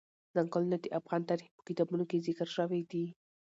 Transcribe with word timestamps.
ځنګلونه 0.35 0.77
د 0.79 0.85
افغان 0.99 1.21
تاریخ 1.29 1.49
په 1.55 1.61
کتابونو 1.67 2.03
کې 2.09 2.23
ذکر 2.27 2.47
شوی 2.57 2.81
دي. 2.91 3.05